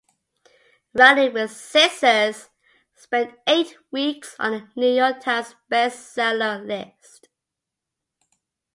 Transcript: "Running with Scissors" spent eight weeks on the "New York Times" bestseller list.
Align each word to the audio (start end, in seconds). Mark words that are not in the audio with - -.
"Running 0.95 1.31
with 1.33 1.51
Scissors" 1.51 2.49
spent 2.95 3.35
eight 3.45 3.77
weeks 3.91 4.35
on 4.39 4.51
the 4.51 4.67
"New 4.75 4.95
York 4.95 5.19
Times" 5.19 5.53
bestseller 5.71 6.65
list. 6.65 7.29